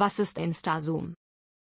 [0.00, 1.14] Was ist InstaZoom?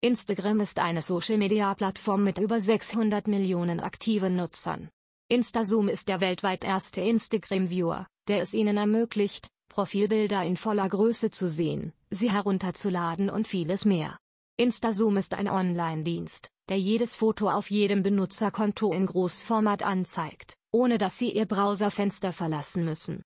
[0.03, 4.91] Instagram ist eine Social-Media-Plattform mit über 600 Millionen aktiven Nutzern.
[5.31, 11.49] InstaZoom ist der weltweit erste Instagram-Viewer, der es Ihnen ermöglicht, Profilbilder in voller Größe zu
[11.49, 14.19] sehen, sie herunterzuladen und vieles mehr.
[14.59, 21.17] InstaZoom ist ein Online-Dienst, der jedes Foto auf jedem Benutzerkonto in Großformat anzeigt, ohne dass
[21.17, 23.23] Sie Ihr Browserfenster verlassen müssen.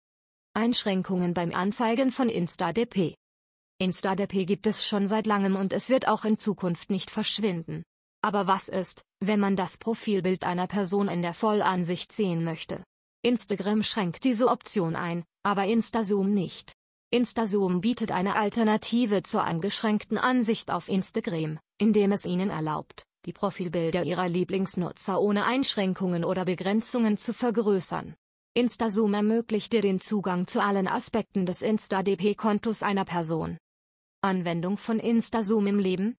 [0.54, 3.18] Einschränkungen beim Anzeigen von InstaDP
[3.80, 7.84] InstaDP gibt es schon seit langem und es wird auch in Zukunft nicht verschwinden.
[8.22, 12.82] Aber was ist, wenn man das Profilbild einer Person in der Vollansicht sehen möchte?
[13.22, 16.72] Instagram schränkt diese Option ein, aber InstaZoom nicht.
[17.10, 24.02] InstaZoom bietet eine Alternative zur angeschränkten Ansicht auf Instagram, indem es Ihnen erlaubt, die Profilbilder
[24.02, 28.16] Ihrer Lieblingsnutzer ohne Einschränkungen oder Begrenzungen zu vergrößern.
[28.54, 33.56] InstaZoom ermöglicht dir den Zugang zu allen Aspekten des InstaDP-Kontos einer Person.
[34.20, 36.16] Anwendung von InstaZoom im Leben?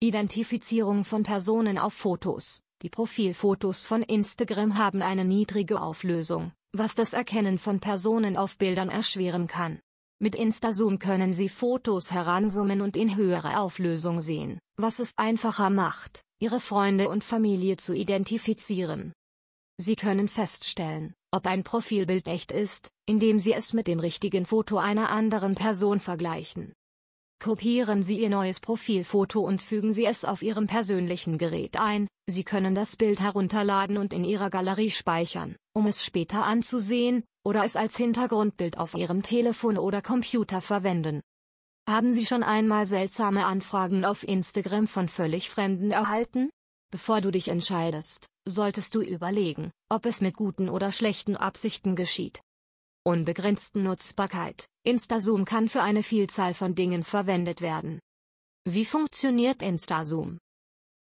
[0.00, 2.62] Identifizierung von Personen auf Fotos.
[2.82, 8.88] Die Profilfotos von Instagram haben eine niedrige Auflösung, was das Erkennen von Personen auf Bildern
[8.88, 9.78] erschweren kann.
[10.20, 16.22] Mit InstaZoom können Sie Fotos heranzoomen und in höhere Auflösung sehen, was es einfacher macht,
[16.40, 19.12] Ihre Freunde und Familie zu identifizieren.
[19.76, 24.78] Sie können feststellen, ob ein Profilbild echt ist, indem Sie es mit dem richtigen Foto
[24.78, 26.72] einer anderen Person vergleichen.
[27.40, 32.08] Kopieren Sie Ihr neues Profilfoto und fügen Sie es auf Ihrem persönlichen Gerät ein.
[32.26, 37.64] Sie können das Bild herunterladen und in Ihrer Galerie speichern, um es später anzusehen, oder
[37.64, 41.20] es als Hintergrundbild auf Ihrem Telefon oder Computer verwenden.
[41.88, 46.50] Haben Sie schon einmal seltsame Anfragen auf Instagram von völlig Fremden erhalten?
[46.90, 52.40] Bevor du dich entscheidest, solltest du überlegen, ob es mit guten oder schlechten Absichten geschieht
[53.08, 54.66] unbegrenzten Nutzbarkeit.
[54.84, 58.00] InstaZoom kann für eine Vielzahl von Dingen verwendet werden.
[58.64, 60.38] Wie funktioniert InstaZoom?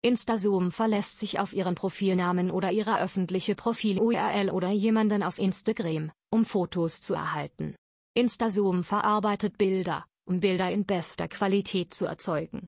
[0.02, 6.46] InstaZoom verlässt sich auf Ihren Profilnamen oder Ihre öffentliche Profil-URL oder jemanden auf Instagram, um
[6.46, 7.76] Fotos zu erhalten.
[8.16, 12.66] InstaZoom verarbeitet Bilder, um Bilder in bester Qualität zu erzeugen.